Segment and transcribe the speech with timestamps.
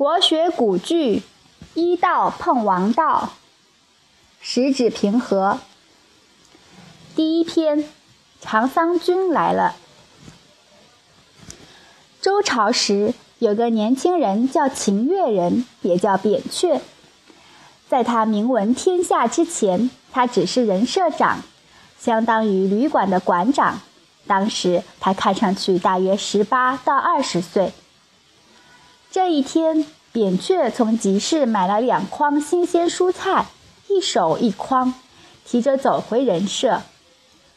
[0.00, 1.22] 国学古句，
[1.74, 3.34] 医道碰王道，
[4.40, 5.58] 十指平和。
[7.14, 7.84] 第一篇，
[8.40, 9.76] 长桑君来了。
[12.18, 16.80] 周朝时，有个年轻人叫秦越人，也叫扁鹊。
[17.86, 21.42] 在他名闻天下之前，他只是人社长，
[21.98, 23.78] 相当于旅馆的馆长。
[24.26, 27.74] 当时他看上去大约十八到二十岁。
[29.12, 33.46] 这一天，扁鹊从集市买了两筐新鲜蔬菜，
[33.88, 34.94] 一手一筐，
[35.44, 36.82] 提着走回人社。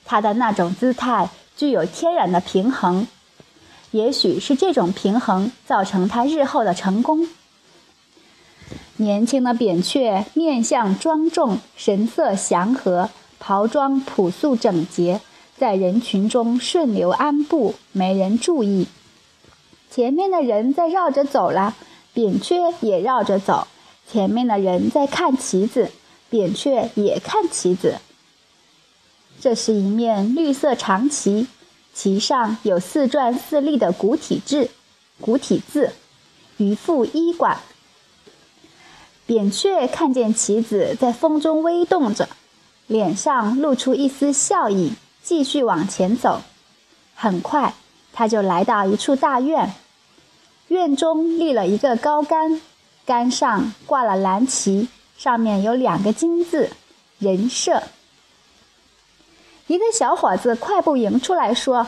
[0.04, 3.08] 他的那种姿态具有天然的平衡，
[3.92, 7.28] 也许是这种平衡造成他日后的成功。
[8.98, 15.22] 年轻的扁鹊面相庄重，神色祥和，袍装朴素整洁，
[15.56, 18.88] 在人群中顺流安步，没人注意。
[19.94, 21.76] 前面的人在绕着走了，
[22.16, 23.68] 扁鹊也绕着走。
[24.12, 25.92] 前面的人在看旗子，
[26.32, 28.00] 扁鹊也看旗子。
[29.40, 31.46] 这是一面绿色长旗，
[31.94, 34.72] 旗上有四篆四隶的古体字，
[35.22, 35.94] 古体字
[36.58, 37.60] “渔父医馆”。
[39.28, 42.28] 扁鹊看见旗子在风中微动着，
[42.88, 46.42] 脸上露出一丝笑意，继续往前走。
[47.14, 47.76] 很快，
[48.12, 49.76] 他就来到一处大院，
[50.70, 52.62] 院中立了一个高杆，
[53.06, 56.72] 杆上挂了蓝旗，上面有两个金字
[57.20, 57.84] “人设”。
[59.68, 61.88] 一个小伙子快步迎出来，说：“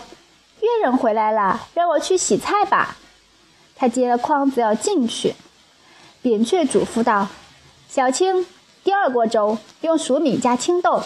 [0.62, 2.98] 月人回来了，让我去洗菜吧。”
[3.76, 5.36] 他接了筐子要进去，
[6.22, 7.28] 扁鹊嘱咐道
[7.90, 8.46] ：“小青，
[8.84, 11.02] 第二锅粥用熟米加青豆，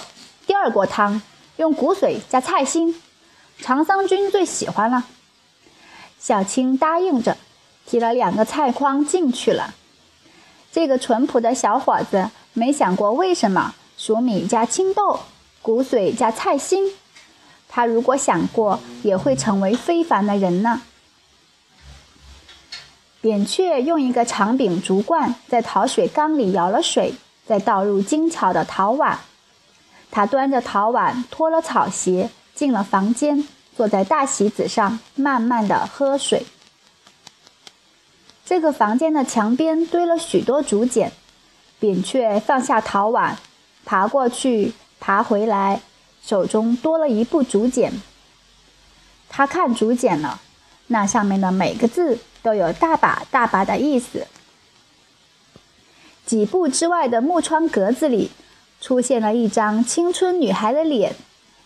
[0.46, 1.22] 第二锅汤
[1.58, 3.02] 用骨髓加菜心，
[3.60, 5.06] 长桑君最喜欢了。”
[6.20, 7.38] 小青答应着，
[7.90, 9.74] 提了两个菜筐进去了。
[10.72, 15.22] 这个淳朴的小伙子没想过为什么熟米加青豆。
[15.62, 16.94] 骨髓加菜心，
[17.68, 20.82] 他如果想过，也会成为非凡的人呢。
[23.20, 27.14] 扁鹊用一个长柄竹罐在陶水缸里舀了水，
[27.46, 29.20] 再倒入精巧的陶碗。
[30.10, 33.46] 他端着陶碗，脱了草鞋，进了房间，
[33.76, 36.46] 坐在大席子上，慢慢的喝水。
[38.50, 41.12] 这个房间的墙边堆了许多竹简，
[41.80, 43.38] 扁鹊放下陶碗，
[43.86, 44.74] 爬过去。
[45.00, 45.82] 爬回来，
[46.26, 48.02] 手中多了一部竹简。
[49.30, 50.42] 他看竹简了，
[50.88, 54.26] 那上面的每个字都有大把大把的意思。
[56.26, 58.32] 几步之外的木窗格子里，
[58.82, 61.16] 出现了一张青春女孩的脸，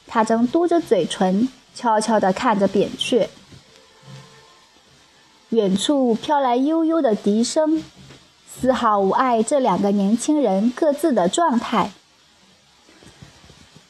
[0.05, 3.29] 她正嘟着嘴唇，悄悄地看着扁鹊。
[5.53, 7.83] 远处飘来悠悠的笛声，
[8.51, 11.91] 丝毫无碍这两个年轻人各自的状态。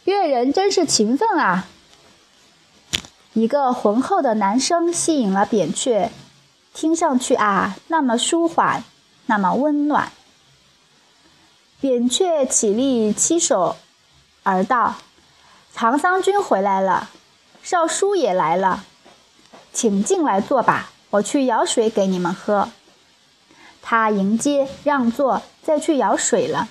[0.03, 1.65] 乐人真是勤奋啊！
[3.31, 6.09] 一个浑厚的男声吸引了扁鹊，
[6.73, 8.83] 听上去啊，那么舒缓，
[9.27, 10.11] 那么温暖。
[11.79, 13.77] 扁鹊起立，七手
[14.43, 14.95] 而道
[15.73, 17.09] ：“长桑君回来了，
[17.61, 18.83] 少叔也来了，
[19.71, 22.69] 请进来坐吧，我去舀水给你们喝。”
[23.81, 26.69] 他迎接让座，再去舀水了。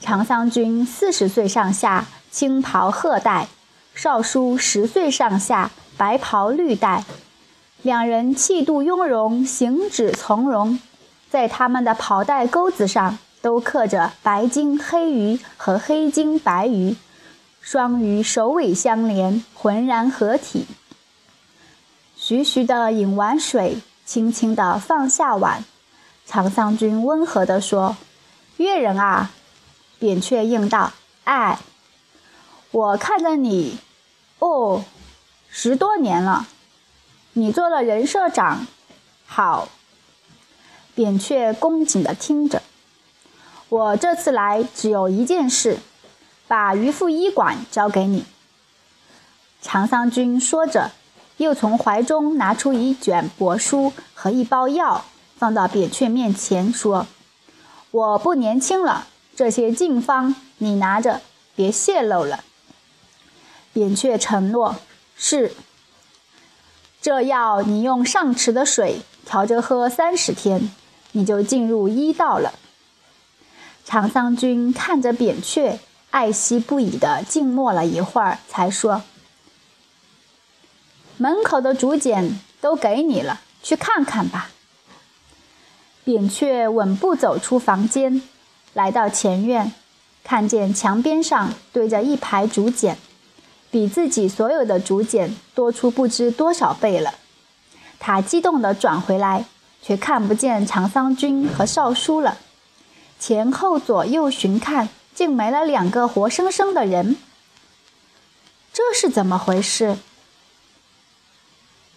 [0.00, 3.48] 长桑君四十岁上下，青袍褐带；
[3.94, 7.04] 少叔十岁上下，白袍绿带。
[7.82, 10.80] 两人气度雍容，行止从容。
[11.28, 16.96] 在他们的袍带钩子上，都刻着白金黑鱼和黑金白鱼，
[17.60, 20.66] 双鱼首尾相连，浑然合体。
[22.26, 25.62] 徐徐地饮完水，轻轻地放下碗。
[26.24, 27.98] 长桑君温和地说
[28.56, 29.30] ：“越人啊！”
[30.00, 31.58] 扁鹊应道：“哎，
[32.70, 33.78] 我看着你，
[34.38, 34.84] 哦，
[35.50, 36.46] 十多年了，
[37.34, 38.66] 你做了人社长，
[39.26, 39.68] 好。”
[40.96, 42.62] 扁鹊恭敬地听着。
[43.68, 45.78] 我这次来只有一件事，
[46.48, 48.24] 把渔父医馆交给你。”
[49.60, 50.92] 长桑君说着，
[51.36, 55.04] 又从怀中拿出一卷帛书和一包药，
[55.36, 57.06] 放到扁鹊面前，说
[57.90, 61.20] ：“我不年轻了。”这些禁方你拿着，
[61.56, 62.44] 别泄露了。
[63.72, 64.76] 扁鹊承诺
[65.16, 65.52] 是。
[67.02, 70.70] 这药你用上池的水调着喝三十天，
[71.12, 72.54] 你就进入医道了。
[73.84, 79.02] 长桑君看着扁鹊，爱惜不已的静默了一会儿，才说
[81.24, 84.50] ：“门口的竹简都给你了，去看看吧。”
[86.04, 88.20] 扁鹊稳步走出房间，
[88.74, 89.72] 来到前院，
[90.22, 92.98] 看见墙边上堆着一排竹简，
[93.70, 97.14] 比自己所有的竹简多出不知多少倍了。
[97.98, 99.46] 他激动地转回来，
[99.80, 102.36] 却看不见长桑君和少叔了。
[103.18, 107.16] 前后左右寻看，竟没了两个活生生的人。
[108.74, 109.96] 这是怎么回事？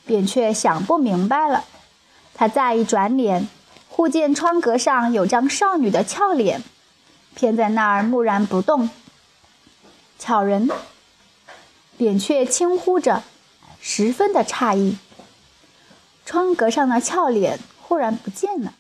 [0.08, 1.66] 扁鹊想不明白了。
[2.34, 3.48] 他再一转脸，
[3.90, 6.64] 忽见窗格上有张少女的俏脸，
[7.36, 8.90] 偏在那儿木然不动。
[10.18, 10.70] 巧人，
[11.98, 13.24] 扁鹊轻呼着，
[13.80, 14.98] 十分的诧异。
[16.26, 18.74] 窗格上的俏脸忽然不见了。